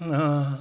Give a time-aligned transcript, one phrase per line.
[0.00, 0.58] Ah.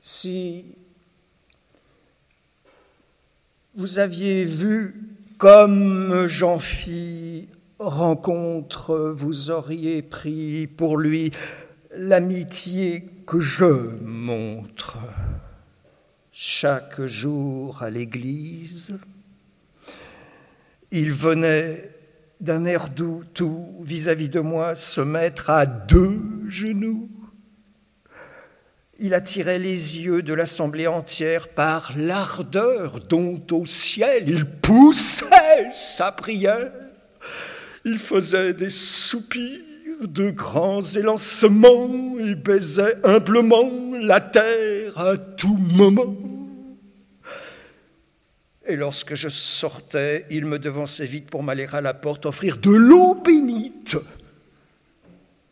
[0.00, 0.64] Si
[3.74, 4.94] vous aviez vu
[5.36, 11.32] comme j'en fis rencontre, vous auriez pris pour lui
[11.96, 14.98] l'amitié que je montre
[16.32, 18.98] chaque jour à l'église.
[20.90, 21.90] Il venait
[22.40, 27.08] d'un air doux tout vis-à-vis de moi se mettre à deux genoux.
[28.98, 36.12] Il attirait les yeux de l'assemblée entière par l'ardeur dont au ciel il poussait sa
[36.12, 36.70] prière.
[37.84, 39.60] Il faisait des soupirs,
[40.02, 46.29] de grands élancements et baisait humblement la terre à tout moment.
[48.70, 52.70] Et lorsque je sortais, il me devançait vite pour m'aller à la porte offrir de
[52.70, 53.96] l'eau bénite.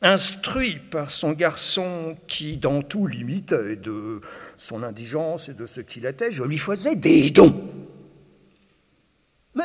[0.00, 4.20] Instruit par son garçon qui dans tout l'imitait de
[4.56, 7.52] son indigence et de ce qu'il était, je lui faisais des dons.
[9.56, 9.64] Mais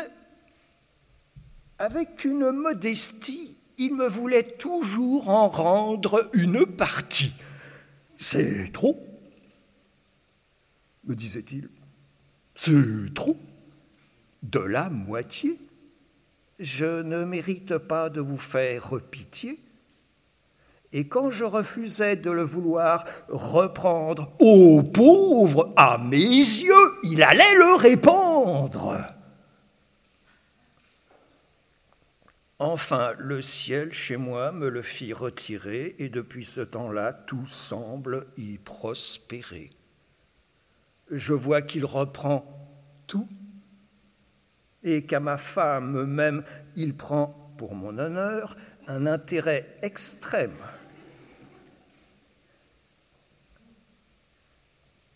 [1.78, 7.32] avec une modestie, il me voulait toujours en rendre une partie.
[8.18, 9.00] C'est trop,
[11.04, 11.70] me disait-il.
[12.56, 13.38] C'est trop.
[14.44, 15.60] De la moitié?
[16.58, 19.60] Je ne mérite pas de vous faire pitié.
[20.94, 27.56] Et quand je refusais de le vouloir reprendre, ô pauvre, à mes yeux, il allait
[27.58, 28.98] le répandre.
[32.58, 38.28] Enfin, le ciel chez moi me le fit retirer, et depuis ce temps-là, tout semble
[38.38, 39.72] y prospérer
[41.10, 42.46] je vois qu'il reprend
[43.08, 43.28] tout
[44.84, 46.44] et qu'à ma femme même,
[46.76, 48.56] il prend, pour mon honneur,
[48.88, 50.56] un intérêt extrême.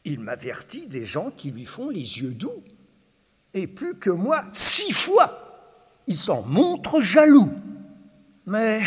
[0.06, 2.64] Il m'avertit des gens qui lui font les yeux doux,
[3.54, 5.76] et plus que moi, six fois,
[6.08, 7.52] il s'en montre jaloux.
[8.50, 8.82] Mais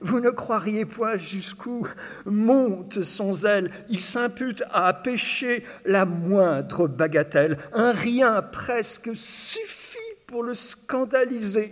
[0.00, 1.86] vous ne croiriez point jusqu'où
[2.24, 3.70] monte son zèle.
[3.90, 7.58] Il s'impute à pécher la moindre bagatelle.
[7.74, 11.70] Un rien presque suffit pour le scandaliser.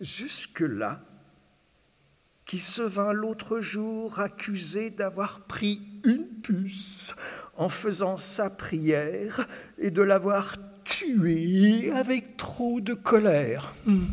[0.00, 1.02] Jusque-là,
[2.46, 7.14] qui se vint l'autre jour accusé d'avoir pris une puce
[7.58, 13.74] en faisant sa prière et de l'avoir tué avec trop de colère.
[13.84, 14.06] Hmm.